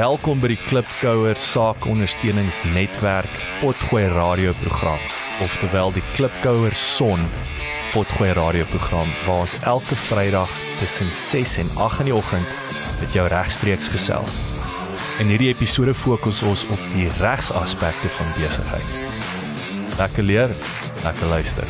[0.00, 5.02] Welkom by die Klipkouer Saakondersteuningsnetwerk Potgooi radioprogram,
[5.44, 7.26] oftewel die Klipkouer Son
[7.92, 12.48] Potgooi radioprogram waar ons elke Vrydag tussen 6 en 8 in die oggend
[13.02, 14.38] met jou regstreeks gesels.
[15.20, 18.94] In hierdie episode fokus ons op die regsaspekte van besigheid.
[19.98, 20.56] Lekker leer,
[21.04, 21.68] lekker luister.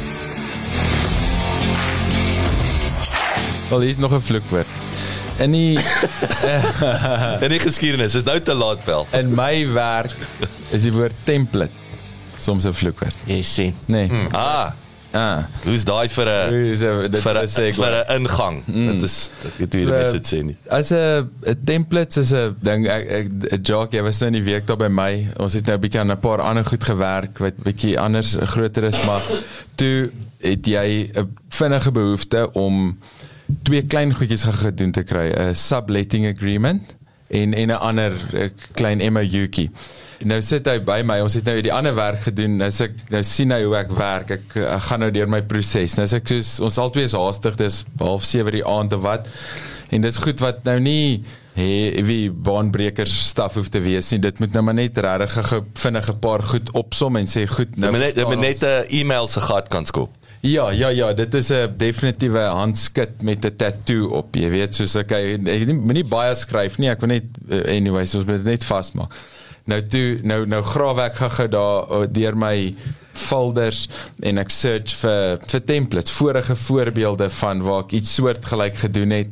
[3.72, 4.89] Wel, hier is nog 'n vloekwoord.
[5.40, 5.78] In die
[7.44, 9.06] In die geskiedenis is nou te laat wel.
[9.16, 10.14] in my werk
[10.70, 11.72] is die woord template
[12.40, 13.16] soms 'n vloekwoord.
[13.28, 13.74] Jy sien.
[13.86, 14.06] Nee.
[14.08, 14.28] Hmm.
[14.32, 14.70] Ah,
[15.12, 15.42] Ah.
[15.66, 18.62] hoe's daai vir 'n dit vir 'n vir 'n ingang?
[18.66, 20.56] Dit is ek weet mense dit sê nie.
[20.70, 24.38] As 'n 'n templates is 'n ding ek ek 'n joke jy was nou in
[24.44, 25.28] die week daar by my.
[25.38, 28.84] Ons het nou 'n bietjie aan 'n paar ander goed gewerk wat bietjie anders groter
[28.84, 29.22] is, maar
[29.74, 32.96] toe het jy 'n vinnige behoefte om
[33.62, 36.94] twee klein goedjies gedoen te kry, 'n subletting agreement
[37.28, 39.70] en en 'n ander eh, klein MOU'tjie.
[40.24, 41.20] Nou sit hy by my.
[41.24, 42.58] Ons het nou die ander werk gedoen.
[42.60, 44.30] Nou sê ek nou sien hy hoe ek werk.
[44.30, 45.96] Ek, ek gaan nou deur my proses.
[45.96, 47.56] Nou sê ek soos ons albei is haastig.
[47.56, 49.28] Dis half 7 die aand of wat.
[49.90, 51.22] En dis goed wat nou nie
[51.56, 54.20] he, wie baanbrekers staf hoef te wees nie.
[54.20, 57.90] Dit moet nou maar net regtig 'n vinnige paar goed opsom en sê goed Nou
[57.90, 58.02] nou.
[58.02, 58.62] net moet net.
[58.62, 60.10] 'n e-mail se gat kan skop.
[60.40, 64.34] Ja, ja, ja, dit is 'n definitiewe handskit met 'n tattoo op.
[64.34, 66.88] Jy weet, soos ek ek nie moenie baie skryf nie.
[66.88, 69.12] Ek wil net uh, anyways, ons moet dit net vasmaak.
[69.64, 72.74] Nou toe nou nou grawe ek gou daar uh, deur my
[73.12, 73.88] folders
[74.22, 79.28] en ek search vir vir templates, vorige voorbeelde van waar ek iets soortgelyk gedoen het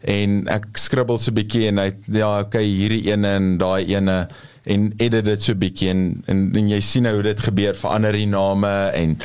[0.00, 4.26] en ek skribbel so 'n bietjie en hy ja, okay, hierdie ene en daai ene
[4.64, 7.74] en edit dit so 'n bietjie en, en en jy sien nou hoe dit gebeur,
[7.74, 9.16] verander die name en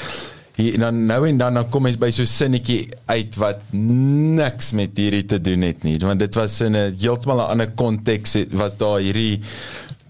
[0.55, 4.71] hier en dan nou en dan dan kom jy by so sinnetjie uit wat niks
[4.71, 8.37] met hierdie te doen het nie want dit was in 'n heeltemal 'n ander konteks
[8.51, 9.41] was daar hierdie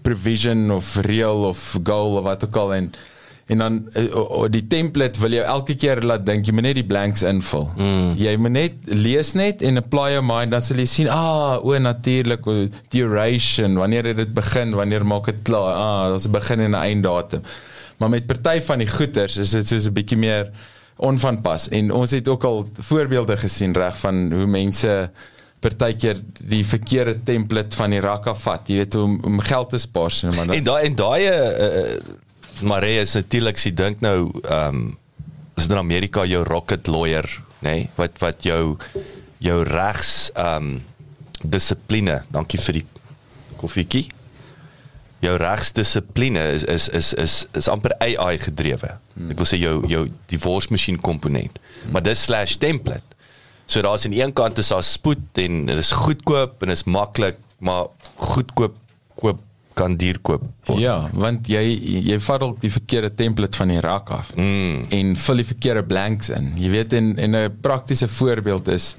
[0.02, 2.92] provision of real of goal of wat ook al en
[3.46, 6.86] en dan uh, die template wil jou elke keer laat dink jy moet net die
[6.86, 7.68] blanks invul.
[7.78, 8.16] Mm.
[8.18, 11.78] Jy moet net lees net en apply your mind dan sal jy sien ah o
[11.78, 12.42] natuurlik
[12.90, 16.82] duration wanneer het dit begin wanneer maak dit klaar ah daar's 'n begin en 'n
[16.82, 17.46] einddatum.
[17.96, 20.50] Maar met party van die goeters is dit soos 'n bietjie meer
[20.96, 21.68] onvanpas.
[21.68, 25.10] En ons het ook al voorbeelde gesien reg van hoe mense
[25.60, 28.68] partykeer die verkeerde template van die rak af vat.
[28.68, 31.98] Jy weet om, om geld te spaar so maar En daai en daai uh,
[32.62, 34.98] Marie is natuurlik sy dink nou ehm um,
[35.56, 37.24] is in Amerika jou rocket lawyer,
[37.64, 38.76] nê, nee, wat wat jou
[39.38, 40.82] jou regs ehm um,
[41.40, 42.84] dissipline, dankie vir die
[43.60, 44.06] koffietjie.
[45.26, 48.92] Jou regsdissipline is is is is is amper AI gedrewe.
[49.16, 49.30] Hmm.
[49.34, 51.58] Ek wil sê jou jou divorsmasjien komponent.
[51.82, 51.92] Hmm.
[51.96, 53.02] Maar dis slash template.
[53.66, 57.40] So daar's aan een kant is daar spoed en dit is goedkoop en is maklik,
[57.58, 58.76] maar goedkoop
[59.18, 59.40] koop
[59.76, 60.42] kan duur koop.
[60.64, 60.78] word.
[60.80, 61.60] Ja, want jy
[62.06, 64.86] jy vat dalk die verkeerde template van die rak af Mm.
[64.88, 66.52] en vul die verkeerde blanks in.
[66.56, 68.94] Jy weet en en 'n praktiese voorbeeld is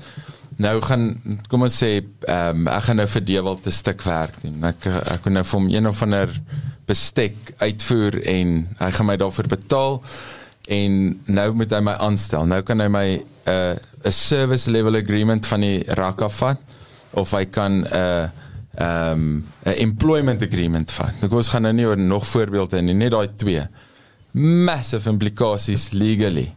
[0.57, 1.03] nou gaan
[1.50, 4.63] kom ons sê ehm um, ek gaan nou vir Dewald 'n stuk werk doen.
[4.63, 6.29] Ek ek wil nou vir hom een of ander
[6.88, 10.01] bestek uitvoer en hy gaan my daarvoor betaal
[10.68, 12.45] en nou moet hy my aanstel.
[12.45, 13.75] Nou kan hy my 'n uh,
[14.06, 16.59] 'n service level agreement van die rak af vat
[17.13, 18.29] of hy kan 'n uh,
[19.12, 21.13] um 'n employment agreement vat.
[21.19, 23.68] Nou kom ons gaan nou nie oor nog voorbeelde nie, net daai twee.
[24.31, 26.53] Massive implikasies legally.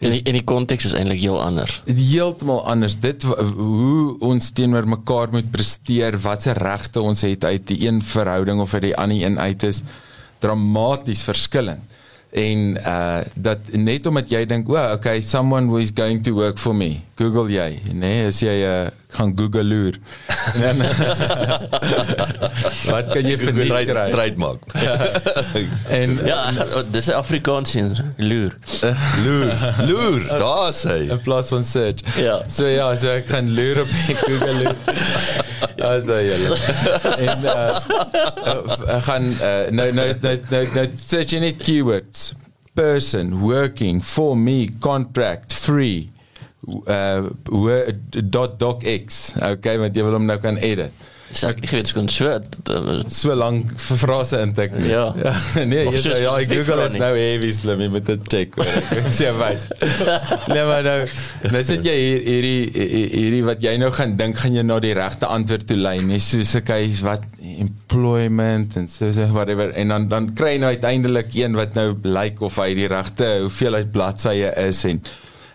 [0.00, 1.82] En die, en die konteks is eintlik heel anders.
[1.84, 2.96] Heeltemal anders.
[3.02, 8.62] Dit hoe ons teenoor mekaar moet presteer, watse regte ons het uit die een verhouding
[8.64, 9.82] of uit die ander een uit is
[10.40, 11.89] dramaties verskillend.
[12.32, 16.32] En uh dat net omdat jy dink, "O, oh, okay, someone who is going to
[16.32, 17.94] work for me." Google jy, nê?
[17.94, 19.98] Nee, as jy uh, gaan Google loer.
[22.90, 24.06] Wat kan jy vir Trade- kry?
[24.14, 24.62] Trademark.
[26.00, 28.56] En Ja, ek- dis 'n Afrikaans een, loer.
[29.26, 31.08] Loer, loer, daar's hy.
[31.10, 32.00] in plaas van search.
[32.16, 32.42] Ja.
[32.48, 34.74] So ja, so ek gaan loer op die Google loer.
[35.76, 36.56] Ja, so julle.
[37.28, 37.80] En uh
[38.96, 42.32] ek gaan uh, nou nou nou nou, nou search jy net keywords.
[42.78, 46.08] Person working for me contract free
[46.86, 47.28] uh
[48.30, 49.22] dot docx.
[49.52, 50.92] Okay, want jy wil hom nou kan edit.
[51.30, 54.72] Dis ek nie geweet skoon so d- So lank vir frase intik.
[54.88, 55.04] Ja.
[55.14, 55.34] ja
[55.70, 58.58] nee, jy sê ja, spesifiek Google is nou heavy slim, jy moet dit check.
[58.98, 59.68] Ek sê wys.
[60.50, 60.96] Nee, maar nou,
[61.54, 64.94] nou sit jy hier hierdie hierdie wat jy nou gaan dink gaan jy na die
[64.98, 67.22] regte antwoord toe lei, nie soos ek hy wat
[67.60, 71.88] employment en so so whatever en dan dan kry jy nou uiteindelik een wat nou
[72.06, 75.00] lyk of hy die regte hoeveelheid bladsye is en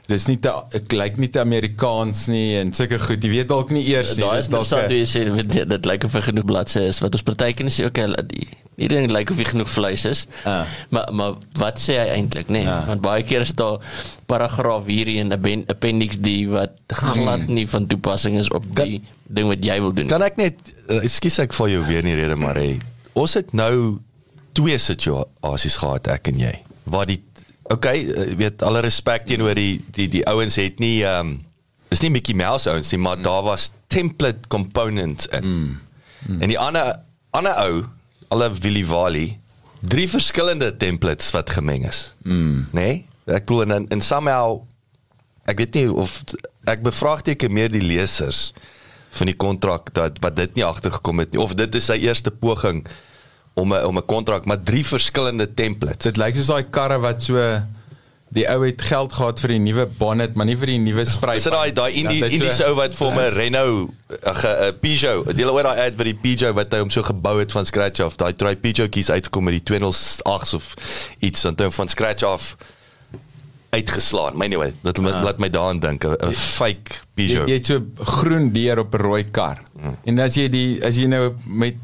[0.07, 3.24] dis nie te ek lyk nie te Amerikaans nie en sulke goed.
[3.24, 4.24] Jy weet dalk nie eers nie.
[4.25, 7.00] Daar Dis is dalk een- jy sê dit dit lyk of hy genoeg bladsy is
[7.02, 8.48] wat ons partykeer sê okay, die
[8.78, 10.25] hierdie lyk of hy genoeg vleis is.
[10.46, 10.66] Ah.
[10.90, 12.62] Maar maar wat sê hy eintlik, nê?
[12.63, 12.68] Nee?
[12.68, 12.86] Ah.
[12.88, 13.80] Want baie keer is daar
[14.28, 19.01] paragraaf hierdie en 'n appen- appendix D wat glad nie van toepassing is op die
[19.28, 20.08] ding wat jy wil doen.
[20.08, 20.54] Kan ek net
[20.90, 22.78] uh, ekskuus ek val jou weer in die rede maar hey,
[23.13, 24.00] ons het nou
[24.54, 26.54] twee situasies gehad ek en jy
[26.84, 27.22] waar die
[27.74, 31.36] okay, uh, weet alle respek teenoor die die die ouens het nie ehm um,
[31.94, 33.24] is nie Mickey Mouse ouens nie, maar mm.
[33.24, 35.46] daar was template components in.
[35.46, 35.80] Mm.
[36.28, 36.42] Mm.
[36.42, 36.96] En die ander
[37.36, 37.84] ander ou,
[38.34, 39.26] alle Willy Wally,
[39.80, 42.16] drie verskillende templates wat gemeng is.
[42.24, 42.66] Mm.
[42.72, 42.82] Nê?
[42.82, 43.04] Nee?
[43.26, 44.62] Ek bedoel en en somehow
[45.50, 46.22] ek weet nie of
[46.70, 48.52] ek bevraagteken meer die lesers
[49.16, 52.34] van die kontrak dat wat dit nie agtergekom het nie of dit is sy eerste
[52.34, 52.84] poging
[53.56, 56.04] om 'n om 'n kontrak maar drie verskillende templates.
[56.04, 57.40] Dit lyk soos daai karre wat so
[58.36, 61.38] die ou het geld gehad vir die nuwe bonnet, maar nie vir die nuwe spray.
[61.40, 65.38] Is dit daai daai Indie Indiese ou wat vir hom 'n Renault 'n Peugeot, het
[65.38, 67.66] jy al ooit daai ad vir die Peugeot wat hy hom so gebou het van
[67.66, 68.16] scratch af.
[68.16, 70.74] Daai daai Peugeot kies uitgekom met die 208s of
[71.19, 72.56] iets dan toe van scratch af
[73.69, 74.36] uitgeslaan.
[74.36, 77.48] Maar anyway, dit laat, laat my daaraan dink, 'n 'n fake jy, Peugeot.
[77.48, 79.62] jy het so groen deur op 'n rooi kar.
[79.72, 79.98] Mm.
[80.04, 81.75] En as jy die as jy nou met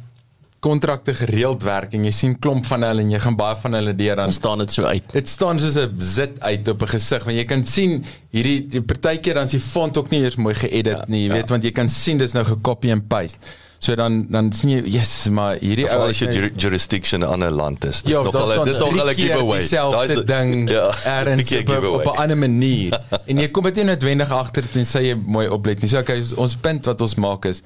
[0.62, 3.96] kontrakte gereeld werk en jy sien klomp van hulle en jy gaan baie van hulle
[3.98, 5.08] deur dan staan dit so uit.
[5.16, 8.82] Dit staan soos 'n zit uit op 'n gesig want jy kan sien hierdie die
[8.82, 11.34] partykeer dan is die font ook nie eers mooi geëdit ja, nie, jy ja.
[11.34, 13.38] weet want jy kan sien dis nou gekopie en paste.
[13.80, 17.32] So dan dan sien jy yes, maar hierdie ou as jy jur- jurisdiction in 'n
[17.34, 18.04] ander land is.
[18.04, 19.60] Dis Ja, nog al dis nog al 'n giveaway.
[19.60, 20.92] Dieselfde Daai ding ja,
[21.42, 22.16] keer op, 'n- op.
[22.16, 23.02] 'n ander manier.
[23.26, 25.90] en jy kom dit nie noodwendig agter dit en sê jy mooi oplet nie.
[25.90, 27.64] So okay, ons punt wat ons maak is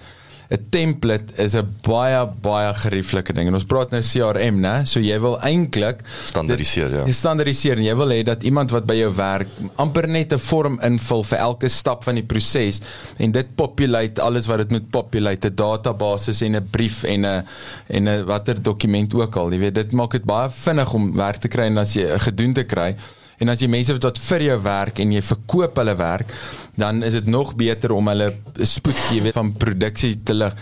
[0.50, 3.48] 'n template is 'n baie baie gerieflike ding.
[3.48, 4.86] En ons praat nou CRM, né?
[4.86, 7.06] So jy wil eintlik Standaardiseer, ja.
[7.06, 9.48] Jy standaardiseer en jy wil hê dat iemand wat by jou werk
[9.78, 12.82] amper net 'n vorm invul vir elke stap van die proses
[13.18, 17.44] en dit populate alles wat dit moet populate, 'n database en 'n brief en 'n
[17.88, 19.52] en 'n watter dokument ook al.
[19.52, 22.54] Jy weet, dit maak dit baie vinnig om werk te kry en as jy gedoen
[22.54, 22.96] te kry.
[23.44, 26.34] En as jy mense wat wat vir jou werk en jy verkoop hulle werk,
[26.80, 28.30] dan is dit nog beter om hulle
[28.64, 30.56] spoed, jy weet, van produksie te lig.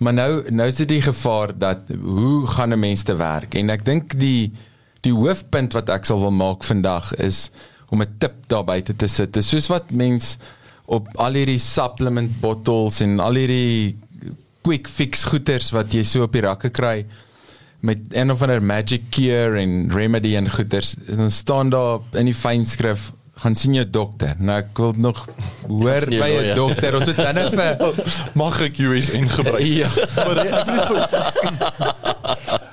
[0.00, 3.54] Maar nou nou is dit die gevaar dat hoe gaan 'n mens te werk?
[3.54, 4.52] En ek dink die
[5.02, 7.50] die hoofpunt wat ek sal wil maak vandag is
[7.90, 9.32] om 'n tip daar buite te sit.
[9.32, 10.38] Dis soos wat mens
[10.86, 13.96] op al hierdie supplement bottles en al hierdie
[14.62, 17.06] quick fix goeders wat jy so op die rakke kry
[17.80, 22.34] met een of ander magic cure en remedy en goeders dan staan daar in die
[22.34, 24.34] fynskrif gaan sien jou dokter.
[24.38, 25.22] Nou ek wil nog
[25.68, 26.54] hoor by 'n lawyer.
[26.54, 26.94] dokter.
[26.96, 27.94] Ons het dan net vir
[28.42, 29.64] Mag ek USN gebruik?
[29.64, 29.88] ja.
[30.14, 30.98] Maar ek weet gou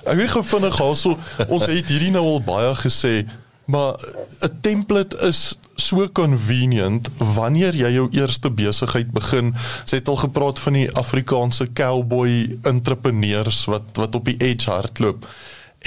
[0.07, 1.18] Ek weet gou vinnig also
[1.48, 3.25] ons het hierdie nou al baie gesê,
[3.65, 3.95] maar
[4.44, 5.57] 'n template is
[5.88, 9.54] so convenient wanneer jy jou eerste besigheid begin.
[9.86, 15.28] Sy het al gepraat van die Afrikaanse cowboy entrepreneurs wat wat op die edge hardloop.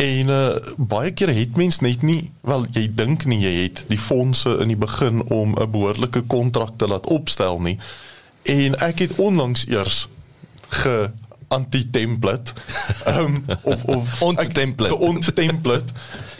[0.00, 3.99] En uh, baie keer het mens net nie, wel jy dink nie jy het die
[4.00, 7.79] fondse in die begin om 'n behoorlike kontrak te laat opstel nie.
[8.43, 10.08] En ek het onlangs eers
[10.69, 11.11] ge
[11.50, 12.52] anti-template
[13.06, 14.94] um, of of Ont-template.
[14.94, 15.93] ek- ont-template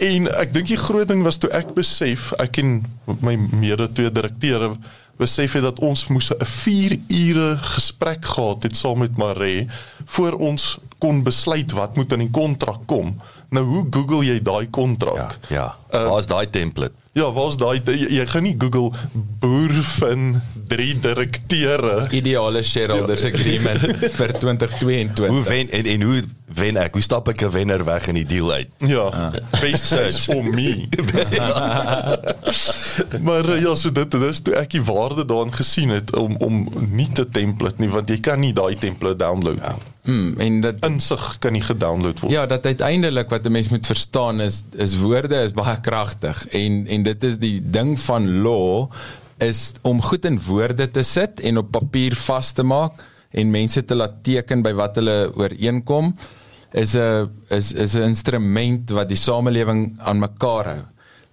[0.07, 2.77] en ek dink die groot ding was toe ek besef ek en
[3.21, 4.77] my mede twee direkteure
[5.21, 9.67] besef het dat ons moes 'n 4 ure gesprek gehad het saam met Maree
[10.15, 13.19] voor ons kon besluit wat moet in die kontrak kom
[13.51, 15.67] nou hoe google jy daai Ja, kontrak ja.
[15.93, 16.95] Uh, Waar's daai template?
[17.13, 18.91] Ja waar's daai jy, jy gaan nie google
[19.43, 20.41] boervin
[20.71, 23.83] drie direkteure ideale shareholders agreement
[24.15, 25.27] vir 2022.
[25.27, 26.23] Hoe wen en en hoe
[26.55, 26.95] wen ek?
[26.95, 28.71] Hoe stap ek 'n wenner weg in die deal uit?
[28.87, 30.87] Ja, best search for me.
[33.27, 36.67] maar uh, ja, so dit dis toe ek die waarde daarin gesien het om om
[36.91, 39.90] nie te template nie want jy kan nie daai template download nie.
[40.03, 42.33] Mm, en dat Insig kan nie gedownload word.
[42.33, 46.87] ja, dat uiteindelik wat 'n mens moet verstaan is is woorde is baie kragtig en
[46.87, 48.91] en dit is die ding van law
[49.39, 52.93] is om goed in woorde te sit en op papier vas te maak
[53.31, 56.17] en mense te laat teken by wat hulle ooreenkom
[56.73, 60.83] is 'n is is 'n instrument wat die samelewing aan mekaar hou.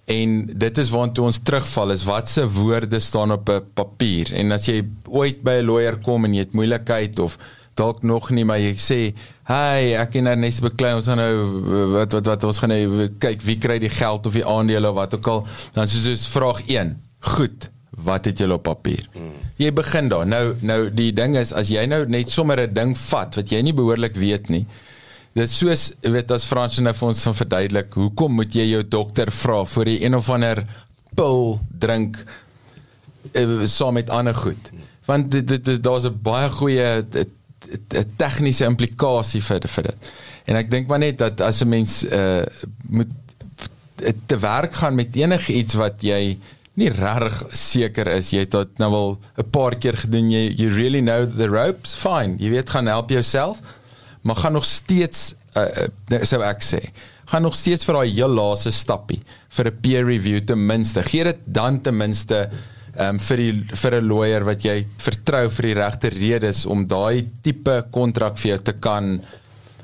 [0.06, 4.34] En dit is waartoe ons terugval is wat se woorde staan op 'n papier.
[4.34, 7.38] En as jy ooit by 'n lawyer kom en jy het moeilikheid of
[7.78, 9.14] dalk nog nie maar jy sê,
[9.48, 11.36] "Hey, ek en Ernest beklei ons gaan nou
[11.94, 14.96] wat wat wat ons gaan nou kyk wie kry die geld of die aandele of
[14.96, 16.98] wat ook al." Dan soos soos vraag 1.
[17.20, 17.70] Goed.
[17.98, 19.08] Wat het julle op papier?
[19.14, 19.34] Hmm.
[19.58, 20.28] Jy begin daar.
[20.28, 23.62] Nou nou die ding is as jy nou net sommer 'n ding vat wat jy
[23.62, 24.66] nie behoorlik weet nie.
[25.34, 28.72] Dit is soos jy weet as Frans nou vir ons van verduidelik, hoekom moet jy
[28.72, 30.66] jou dokter vra voor jy een of ander
[31.16, 32.18] pil drink
[33.34, 34.72] uh, saam met ander goed.
[35.06, 37.06] Want dit, dit, dit daar's 'n baie goeie
[37.68, 40.12] 'n tegniese implikasie vir vir dit.
[40.48, 42.46] En ek dink maar net dat as 'n mens uh
[42.90, 43.12] moet
[44.26, 46.38] te werk gaan met enigiets wat jy
[46.78, 48.30] nie regtig seker is.
[48.30, 51.96] Jy het dit nou al 'n paar keer gedoen jy you really know the ropes?
[51.96, 53.60] Fine jy weet gaan help jouself.
[54.22, 56.92] Maar gaan nog steeds uh, sou ek sê
[57.28, 61.04] gaan nog steeds vir daai heel laaste stappie vir 'n peer review ten minste.
[61.04, 62.50] Gee dit dan ten minste
[63.00, 63.52] um, vir die
[63.82, 68.56] vir 'n lawyer wat jy vertrou vir die regte redes om daai tipe kontrak vir
[68.56, 69.20] jou te kan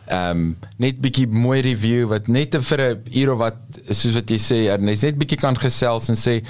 [0.03, 4.29] ehm um, net bietjie mooi review wat net vir 'n uur of wat soos wat
[4.29, 6.41] jy sê Ernest net bietjie kan gesels en sê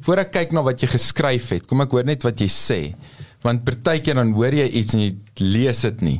[0.00, 2.94] voor ek kyk na wat jy geskryf het kom ek hoor net wat jy sê
[3.42, 6.18] want partykeer dan hoor jy iets en jy lees dit nie.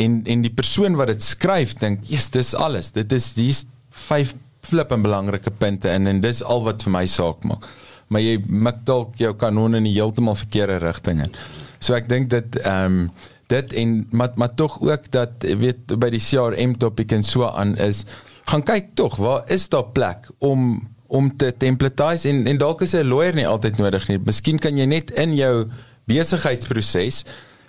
[0.00, 2.92] En en die persoon wat dit skryf dink yes dis alles.
[2.96, 3.66] Dit is hier's
[4.08, 7.66] vyf flip en belangrike punte en en dis al wat vir my saak maak
[8.12, 11.36] maar jy mik dalk jou kanon in die heeltemal verkeerde rigting in
[11.80, 13.06] so ek dink dit ehm um,
[13.52, 17.74] dit en maar maar tog ook dat weet by die CRM topic en so aan
[17.76, 18.06] is
[18.48, 20.80] gaan kyk tog waar is daar plek om
[21.12, 24.18] om te templatize en en dalk is 'n lawyer nie altyd nodig nie.
[24.18, 25.68] Miskien kan jy net in jou
[26.08, 27.24] besigheidsproses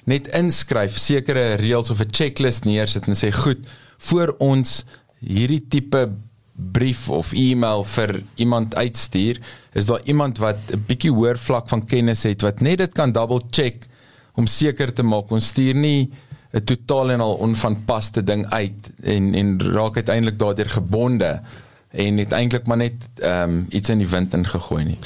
[0.05, 4.85] net inskryf sekere reëls of 'n checklist neersit en sê goed, voor ons
[5.19, 6.09] hierdie tipe
[6.53, 9.39] brief of e-mail vir iemand uitstuur,
[9.73, 13.11] is daar iemand wat 'n bietjie hoër vlak van kennis het wat net dit kan
[13.11, 13.87] double check
[14.35, 16.11] om seker te maak ons stuur nie
[16.53, 21.41] 'n totaal en al onvanpaste ding uit en en raak uiteindelik daardeur gebonde
[21.89, 24.99] en het eintlik maar net ehm um, iets in die wind ingegooi nie.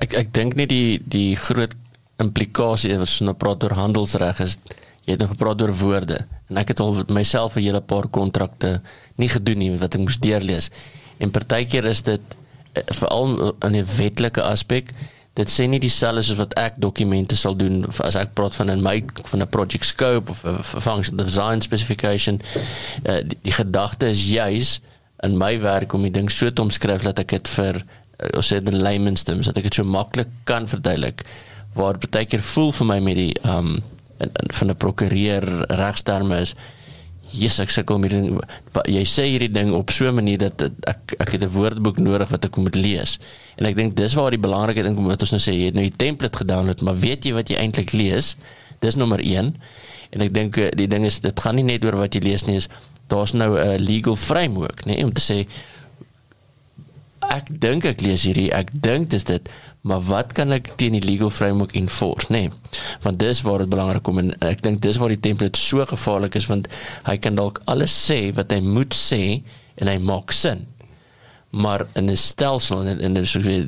[0.00, 1.74] Ek ek dink nie die die groot
[2.16, 4.58] implikasie as ons nou praat oor handelsreg is
[5.04, 6.18] jy het gepraat oor woorde
[6.48, 8.80] en ek het al myself 'n hele paar kontrakte
[9.16, 10.70] nie gedoen nie wat ek moes deurlees.
[11.18, 12.20] En partykeer is dit
[12.72, 14.92] eh, veral in 'n wetlike aspek
[15.38, 18.82] dit sê nie dieselfde soos wat ek dokumente sal doen as ek praat van 'n
[18.82, 22.40] my van 'n project scope of 'n function design specification
[23.04, 24.80] uh, die, die gedagte is juis
[25.22, 28.52] in my werk om die ding so te omskryf dat ek dit vir uh, ons
[28.52, 31.24] sê in layman's terms dat ek dit so maklik kan verduidelik
[31.74, 33.80] waar baie keer voel vir my met die um
[34.22, 36.54] in, in, van 'n prokureur regsterme is
[37.32, 38.26] Yes, ek sukkel met ding,
[38.92, 42.28] jy sê hierdie ding op so 'n manier dat ek ek het 'n woordeboek nodig
[42.28, 43.18] wat ek moet lees.
[43.56, 45.74] En ek dink dis waar die belangrike ding kom wat ons nou sê, jy het
[45.74, 48.36] nou die template gedownload, maar weet jy wat jy eintlik lees?
[48.80, 49.56] Dis nommer 1.
[50.10, 52.44] En ek dink eh, die ding is dit gaan nie net oor wat jy lees
[52.44, 52.68] nie, is
[53.08, 55.46] daar's nou 'n legal framework, nee, om te sê
[57.30, 59.48] ek dink ek lees hierdie, ek dink dis dit,
[59.86, 62.46] maar wat kan ek teen die legal framework enforce, nê?
[62.48, 65.84] Nee, want dis waar dit belangrik kom en ek dink dis waar die template so
[65.86, 66.68] gevaarlik is want
[67.06, 69.42] hy kan dalk alles sê wat hy moet sê
[69.76, 70.66] en hy maak sin.
[71.52, 73.14] Maar in 'n stelsel en in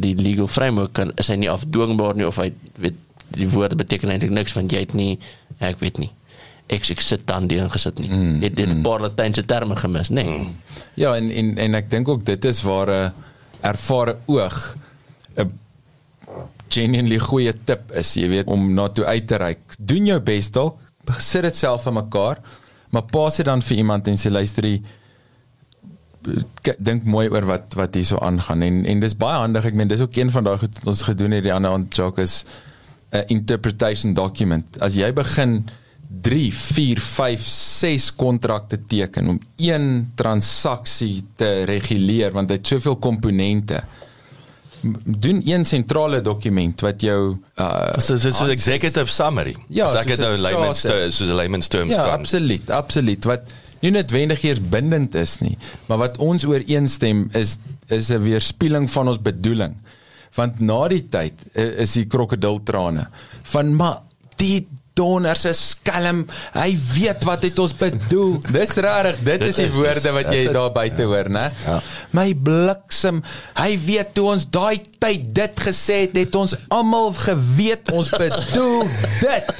[0.01, 2.97] die legal framework kan is hy nie afdwingbaar nie of hy weet
[3.35, 5.19] die woorde beteken eintlik niks want jy het nie
[5.59, 6.11] ek weet nie
[6.69, 8.09] ek ek sit dan die ingesit nie.
[8.09, 8.83] Mm, dit het 'n mm.
[8.83, 10.25] paar latynse terme gemis, nê?
[10.25, 10.39] Nee.
[10.39, 10.57] Mm.
[10.95, 13.13] Ja, en en en ek dink ook dit is waar 'n
[13.65, 14.59] ervare oog
[15.37, 15.53] 'n
[16.69, 19.77] genuinely goeie tip is, jy weet, om na toe uit te reik.
[19.79, 20.79] Doen jou bes dalk,
[21.19, 22.41] sit dit self aan mekaar,
[22.91, 24.83] maar pas dit dan vir iemand en sê luister jy
[26.81, 28.63] dink mooi oor wat wat hierso aangaan.
[28.63, 29.67] En en dis baie handig.
[29.69, 31.45] Ek meen dis ook een van daai goed wat ons gedoen het.
[31.45, 32.45] Die ander aan Jock is
[33.13, 34.81] 'n interpretation document.
[34.81, 35.69] As jy begin
[36.21, 42.97] 3, 4, 5, 6 kontrakte teken om een transaksie te reguleer want dit het soveel
[42.97, 43.83] komponente.
[45.05, 49.57] Doen een sentrale dokument wat jou uh so so, so executive summary.
[49.69, 52.21] Ja, so ek het nou layman's terms, so layman's terms ja, kan.
[52.21, 53.25] absoluut, absoluut.
[53.25, 53.49] Wat
[53.81, 55.57] nie noodwendig eers bindend is nie,
[55.89, 57.59] maar wat ons ooreenstem is
[57.93, 59.75] is 'n weerspieëling van ons bedoeling.
[60.35, 63.09] Want na die tyd is die krokodiltrane
[63.43, 64.01] van maar
[64.37, 66.25] die donder se skelm.
[66.55, 68.37] Hy weet wat dit ons bedoel.
[68.57, 69.21] Dis rarig.
[69.27, 71.47] Dit is die woorde wat jy daar buite hoor, né?
[71.65, 71.79] Ja.
[72.15, 73.23] My bliksem.
[73.59, 78.87] Hy weet toe ons daai tyd dit gesê het, het ons almal geweet ons bedoel
[79.21, 79.51] dit.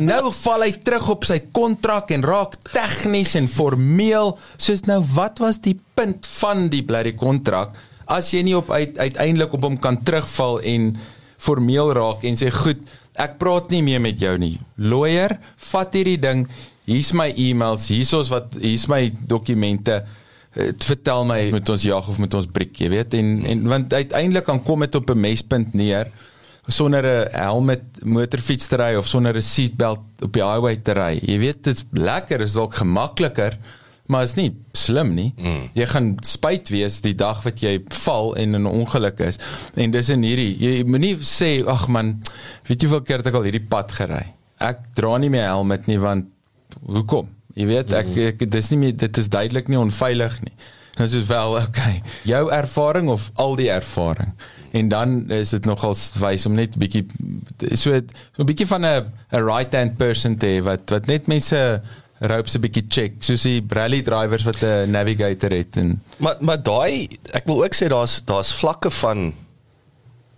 [0.00, 4.36] Nou val hy terug op sy kontrak en raak tegnies en formeel.
[4.60, 7.74] Soos nou, wat was die punt van die blerrie kontrak
[8.12, 10.92] as jy nie op uit, uiteindelik op hom kan terugval en
[11.42, 12.82] formeel raak en sê goed
[13.14, 14.58] ek praat nie meer met jou nie.
[14.76, 15.36] Lawyer,
[15.70, 16.46] vat hierdie ding.
[16.88, 20.02] Hier's my e-mails, hier's ons wat hier's my dokumente.
[20.52, 23.14] Uh, vertel my met ons jag of met ons briek, jy weet.
[23.14, 26.10] En en want uiteindelik kan kom dit op 'n mespunt neer
[26.68, 31.18] sonder 'n helmet motorfiets te ry of sonder 'n seatbelt op die highway te ry.
[31.22, 33.58] Jy weet dit's lekker, is dalk gemakliker,
[34.06, 35.32] maar is nie slim nie.
[35.38, 35.68] Mm.
[35.78, 39.38] Jy gaan spyt wees die dag wat jy val en in 'n ongeluk is.
[39.74, 42.20] En dis in hierdie jy moenie sê ag man,
[42.66, 44.26] weet jy hoeveel keer het ek al hierdie pad gery?
[44.58, 46.26] Ek dra nie my helmet nie want
[46.86, 47.28] hoekom?
[47.54, 50.54] Jy weet ek, ek dis nie meer dit is duidelik nie onveilig nie.
[50.98, 52.02] Nou is wel okay.
[52.28, 54.32] Jou ervaring of al die ervaring.
[54.72, 57.04] En dan is dit nogal wys om net bietjie
[57.76, 61.26] so 'n so bietjie van 'n 'n right hand person te hê wat wat net
[61.26, 61.82] mense
[62.30, 63.12] ropes 'n bietjie check.
[63.20, 67.74] Soos die rally drivers wat 'n navigator het en Maar maar daai ek wil ook
[67.74, 69.34] sê daar's daar's vlakke van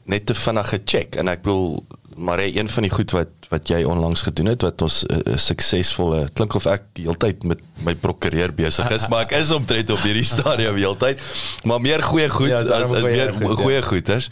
[0.05, 1.85] net 'n vinnige check en ek bedoel
[2.17, 5.33] maar een van die goed wat wat jy onlangs gedoen het wat ons 'n uh,
[5.33, 9.91] uh, suksesvolle klink of ek heeltyd met my prokureur besig is maar ek is omtrent
[9.91, 11.21] op hierdie stadium heeltyd.
[11.65, 13.63] Maar meer goeie goed Ja, ja, as, daarom as goeie meer goed, ja.
[13.63, 14.31] goeie goeders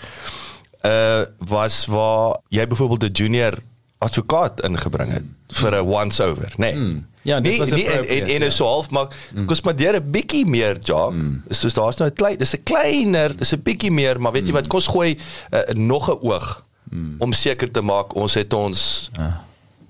[0.85, 3.59] uh was waar jy byvoorbeeld 'n junior
[4.03, 5.25] advokaat ingebring het
[5.59, 6.75] vir 'n once over nê nee.
[6.75, 7.01] Hmm.
[7.23, 8.47] Ja, dit nie, was nie en appropriate, en, en ja.
[8.47, 9.07] is so half maar
[9.47, 11.13] kos maar deur 'n bietjie meer job.
[11.13, 11.43] Mm.
[11.49, 14.53] Soos daar's nou 'n klein dis 'n kleiner, dis 'n bietjie meer, maar weet jy
[14.53, 15.19] wat kos gooi
[15.51, 17.15] uh, nog 'n oog mm.
[17.19, 19.39] om seker te maak ons het ons Ah.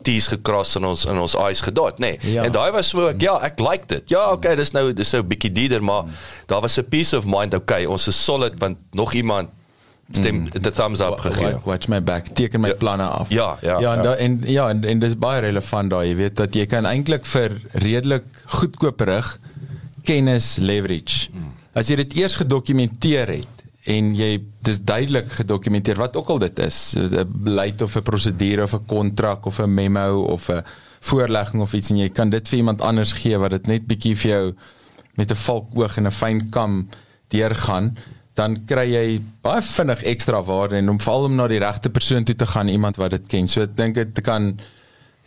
[0.02, 2.18] T's gekras en ons in ons I's gedot, nê.
[2.18, 2.32] Nee.
[2.32, 2.42] Ja.
[2.42, 4.08] En daai was so ek ja, ek like dit.
[4.08, 6.04] Ja, okay, dis nou dis nou 'n bietjie dierder, maar
[6.46, 9.48] daar was 'n peace of mind, okay, ons is solid want nog iemand
[10.10, 10.50] stem mm.
[10.50, 11.52] the thumbs up gegee.
[11.52, 12.74] watch, watch my back teken my Ja.
[12.74, 13.28] planne af.
[13.30, 14.02] Ja, ja, Ja, en, ja.
[14.02, 17.26] da, en ja, en, en dis baie relevant daai, jy weet dat jy kan eintlik
[17.26, 19.38] vir redelik goedkoperig
[20.04, 21.28] kennis leverage.
[21.32, 21.52] Hmm.
[21.74, 23.48] As jy dit eers gedokumenteer het
[23.84, 28.62] en jy dis duidelik gedokumenteer wat ook al dit is, 'n beleid of 'n prosedure
[28.62, 30.62] of 'n kontrak of 'n memo of 'n
[31.00, 34.16] voorlegging of iets en jy kan dit vir iemand anders gee wat dit net bietjie
[34.16, 34.54] vir jou
[35.18, 36.88] met 'n valkoog en 'n fyn kam
[37.28, 37.96] deurgaan
[38.34, 39.06] dan kry jy
[39.44, 42.68] baie vinnig ekstra waarde en om veral om na die regte persoon toe te gaan
[42.72, 43.48] iemand wat dit ken.
[43.48, 44.54] So ek dink dit kan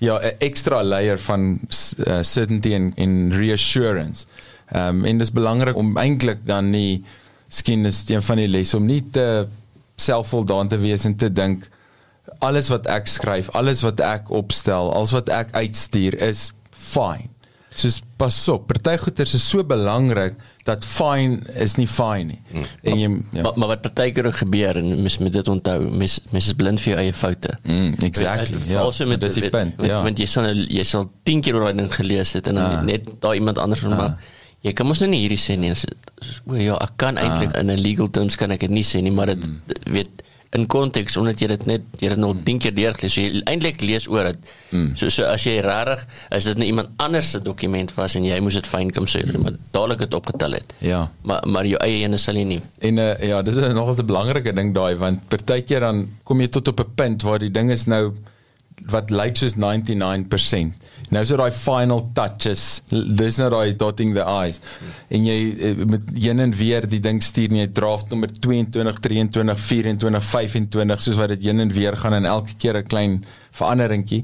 [0.02, 4.26] ja 'n ekstra layer van uh, certainty en en reassurance.
[4.72, 7.04] Ehm um, en dit is belangrik om eintlik dan nie
[7.48, 9.48] skien is een van die lesse om nie te
[9.96, 11.70] selfvoldaan te wees en te dink
[12.40, 17.30] alles wat ek skryf, alles wat ek opstel, alles wat ek uitstuur is fyn.
[17.76, 22.38] Soos pas op, party goeters is so belangrik dat fyn is nie fyn nie.
[22.54, 22.64] Mm.
[22.84, 23.42] En jy ja.
[23.44, 26.80] Maar, maar wat partykeer ook gebeur en mens moet dit onthou, mens mens is blind
[26.82, 27.58] vir jou eie foute.
[27.64, 28.58] Mm, exactly.
[28.72, 29.82] Ja, also met dis die punt.
[29.84, 30.02] Ja.
[30.04, 32.82] want jy sal jy sal 10 keer oor daai ding gelees het en dan Ah.
[32.84, 34.18] net daar iemand anders van maar
[34.62, 35.72] jy kan mos nou nie hierdie sê nie.
[35.72, 35.86] As-
[36.22, 37.60] as- O ja, ek kan eintlik Ah.
[37.60, 39.62] in 'n legal terms kan ek dit nie sê nie, maar dit Mm.
[39.68, 40.24] dit- weet
[40.56, 43.16] in konteks omdat jy dit net jy het nog 10 keer deurgelees.
[43.16, 44.52] So jy eintlik lees oor dit.
[44.72, 44.94] Mm.
[45.00, 48.40] So so as jy regtig as dit nou iemand anders se dokument was en jy
[48.44, 50.76] moes dit fyn kom sê, maar dadelik dit opgetel het.
[50.86, 51.06] Ja.
[51.28, 52.62] Maar maar jou eie ene sal jy nie.
[52.80, 56.48] En uh, ja, dit is nogal 'n belangrike ding daai want partykeer dan kom jy
[56.48, 58.14] tot op 'n punt waar die ding is nou
[58.92, 60.86] wat lyk soos 99%.
[61.14, 62.64] Nou is dit daai final touches.
[62.90, 64.60] Dis nou daai dotting the i's.
[65.14, 69.00] En jy eh, met heen en weer die ding stuur en jy draft nommer 22,
[69.06, 73.26] 23, 24, 25 soos wat dit heen en weer gaan en elke keer 'n klein
[73.52, 74.24] veranderingkie.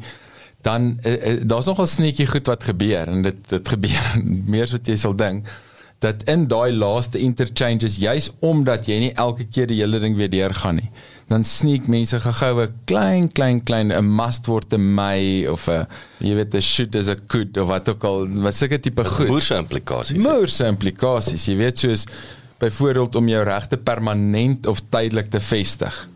[0.61, 4.71] Dan uh, uh, daar's nogal sneetjie goed wat gebeur en dit dit gebeur meer as
[4.77, 5.45] wat jy sal dink
[6.01, 10.29] dat in daai laaste interchanges juis omdat jy nie elke keer die hele ding weer
[10.33, 10.89] deurgaan nie
[11.27, 15.87] dan sneek mense gou-gou 'n klein klein klein 'n must word 'n my of 'n
[16.19, 19.27] jy weet 'n should is 'n could of wat ook al wat sulke tipe goed.
[19.27, 20.23] Boerse implikasies.
[20.23, 22.05] moorse implikasies jy weet soos
[22.59, 26.09] byvoorbeeld om jou regte permanent of tydelik te vestig.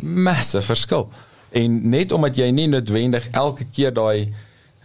[0.00, 1.10] Massive verskil.
[1.50, 4.32] En net omdat jy nie noodwendig elke keer daai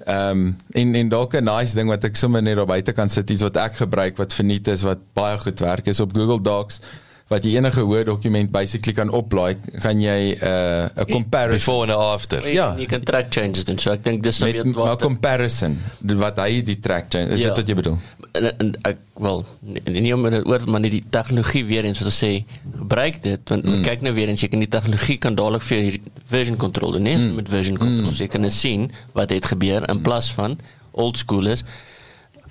[0.06, 3.10] ehm um, en en dalk 'n nice ding wat ek sommer net daar buite kan
[3.10, 6.42] sit iets wat ek gebruik wat verniet is wat baie goed werk is op Google
[6.42, 6.80] Docs
[7.28, 11.92] wat jy enige Word dokument basically kan oplaai gaan jy 'n uh, 'n comparison Before
[11.92, 12.48] and after.
[12.48, 13.80] Ja, jy kan track changes doen.
[13.80, 17.34] So ek dink dis nou met weet 'n wat comparison wat hy die track change
[17.34, 17.48] is Ja.
[17.48, 17.98] dit wat jy bedoel
[18.36, 22.02] en, en ek wel nie, nie om dit oor maar net die tegnologie weer eens
[22.02, 22.32] wat ons sê
[22.78, 23.82] gebruik dit want mm.
[23.88, 26.96] kyk nou weer eens jy kan die tegnologie kan dadelik vir jou hierdie version control
[26.96, 27.36] doen nee mm.
[27.40, 28.16] met version control mm.
[28.16, 30.58] so jy kan net sien wat het gebeur in plaas van
[30.92, 31.66] old school is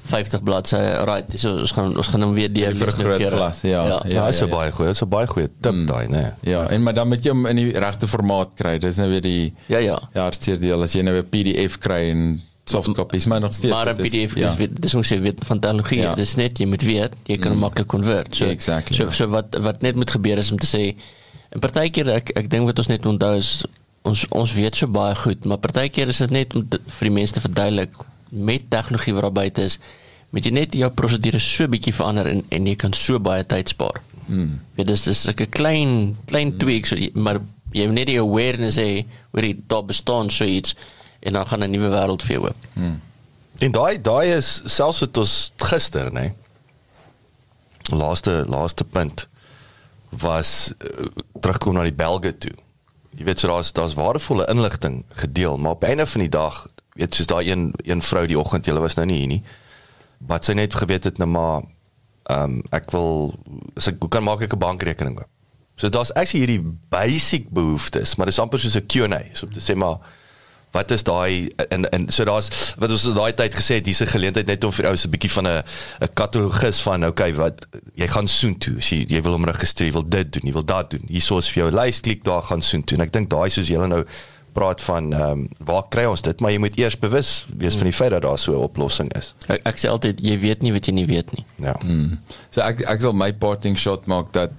[0.05, 3.61] 50 bladsye right so ons gaan ons gaan hom weer deur vir 'n groot glas
[3.63, 5.87] ja Ja, ja, dis ja, 'n baie goeie, dis 'n baie goeie tip mm.
[5.87, 6.35] daai, né?
[6.43, 8.79] Ja, en maar dan moet jy hom in die regte formaat kry.
[8.79, 12.11] Dis nou weer die ja ja ja, hartseer deel as jy nou 'n PDF kry
[12.11, 13.73] en soft copies, maar nog steeds.
[13.75, 14.51] maar 'n dit is- PDF ja.
[14.51, 16.09] is weet dis ons sê weet van tegnologie Ja.
[16.11, 16.15] ja.
[16.15, 19.11] dis net jy moet weet jy kan hom maklik convert so Exactly, so, ja.
[19.11, 20.95] so wat wat net moet gebeur is om te sê
[21.53, 23.65] en partykeer ek ek dink wat ons net onthou is
[24.05, 27.15] ons ons weet so baie goed maar partykeer is dit net om te, vir die
[27.15, 27.91] mense te verduidelik
[28.35, 29.79] met tegnologie wat daar buite is
[30.35, 33.69] moet jy net jou prosedure so bietjie verander en en jy kan so baie tyd
[33.69, 34.01] spaar.
[34.27, 34.61] Mm.
[34.77, 36.59] Ja, dis dis 'n klein klein mm.
[36.59, 37.41] tweak so jy- maar
[37.73, 40.75] jy moet net die awareness hê oor die daar bestaan so iets
[41.23, 42.57] en dan gaan 'n nuwe wêreld vir jou oop.
[43.59, 46.33] En daai daai is selfs wat ons gister, nê.
[47.93, 49.29] Laaste laaste punt
[50.11, 51.07] was uh,
[51.41, 52.53] terugkom na die Belge toe.
[53.19, 56.67] Jy weet so daar's daar's waardevolle inligting gedeel, maar op die einde van die dag,
[56.95, 59.43] weet soos daai een een vrou die oggend, jy was nou nie hier nie.
[60.19, 61.63] Wat sy net geweet het nou maar
[62.25, 63.35] ehm um, ek wil
[63.77, 65.31] as ek kan maak ek 'n bankrekening oop.
[65.77, 69.61] So daar's actually hierdie basic behoeftes, maar dis amper soos 'n Q&A, so om te
[69.61, 69.99] sê maar
[70.75, 74.15] wat is daai en en so daar's wat ons daai tyd gesê het, hier's 'n
[74.15, 75.63] geleentheid net om vir ou se bietjie van 'n
[76.01, 78.77] 'n katalogus van okay, wat jy gaan soen toe.
[78.77, 81.05] As jy jy wil hom registreer, wil dit doen, jy wil dat doen.
[81.09, 82.99] Hierso is vir jou lys klik daar gaan soen toe.
[82.99, 84.05] En ek dink daai soos julle nou
[84.55, 87.91] praat van ehm um, waar kry ons dit, maar jy moet eers bewus wees van
[87.91, 89.35] die feit dat daar so 'n oplossing is.
[89.49, 91.45] Ek, ek sê altyd jy weet nie wat jy nie weet nie.
[91.57, 91.77] Ja.
[91.83, 92.19] Hmm.
[92.51, 94.51] So ek ek sal my parting shot maak dat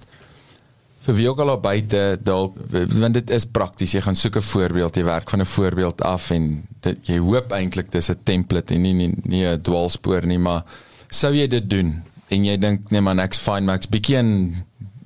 [1.05, 4.49] vir wie ook al daar buite dalk want dit is prakties jy gaan soek 'n
[4.51, 8.73] voorbeeld jy werk van 'n voorbeeld af en dit, jy hoop eintlik dis 'n template
[8.73, 10.63] en nie nie nie 'n dwaalspoor nie maar
[11.09, 14.63] sou jy dit doen en jy dink nee man ek's fine maar ek's bietjie in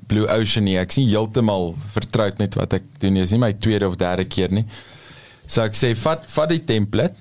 [0.10, 0.76] blue ocean nie.
[0.82, 3.15] Ek's nie heeltemal vertroud met wat ek doen.
[3.15, 4.65] Nie is nie my tweede of derde keer nie.
[5.50, 7.15] So ek sê vat vat die template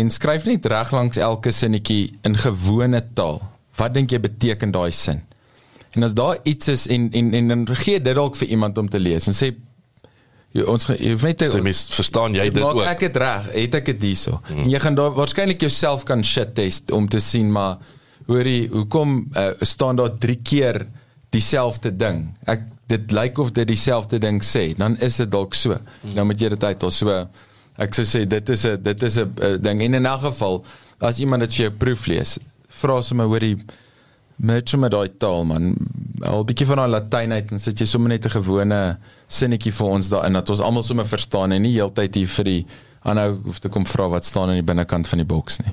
[0.00, 3.40] en skryf net reg langs elke sinnetjie in gewone taal.
[3.78, 5.22] Wat dink jy beteken daai sin?
[5.96, 8.88] En as daar iets is en en en dan gee dit dalk vir iemand om
[8.88, 9.48] te lees en sê
[10.54, 12.82] jy, ons jy weet Jy mis verstaan jy dit ook.
[12.86, 13.48] ek dit reg?
[13.56, 14.38] Het ek dit hierso?
[14.50, 14.64] Mm.
[14.64, 17.78] en jy gaan daar waarskynlik jouself kan shit test om te sien maar
[18.28, 20.84] hoorie hoekom uh, staan daar drie keer
[21.30, 25.76] dieselfde ding ek dit lyk of dit dieselfde ding sê dan is dit dalk so
[25.76, 26.14] mm.
[26.14, 27.26] dan moet jy dit uit so
[27.80, 30.64] ek sou sê dit is 'n dit is 'n ding en in 'n geval
[31.00, 32.38] as iemand dit vir jou proef lees
[32.68, 33.56] vra sommer hoorie
[34.40, 35.74] met met daai taal man.
[36.24, 39.86] Al bietjie van daai Latyn uit en sit jy sommer net 'n gewone sinnetjie vir
[39.86, 42.66] ons daarin dat ons almal sommer verstaan en nie heeltyd hier vir die
[43.02, 45.72] aanhou hoef te kom vra wat staan aan die binnekant van die boks nie.